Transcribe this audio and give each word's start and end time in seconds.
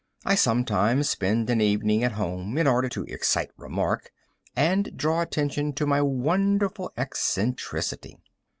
I 0.25 0.33
sometimes 0.33 1.11
spend 1.11 1.47
an 1.51 1.61
evening 1.61 2.03
at 2.03 2.13
home, 2.13 2.57
in 2.57 2.65
order 2.65 2.89
to 2.89 3.03
excite 3.03 3.51
remark 3.55 4.11
and 4.55 4.97
draw 4.97 5.21
attention 5.21 5.73
to 5.73 5.85
my 5.85 6.01
wonderful 6.01 6.91
eccentricity. 6.97 8.17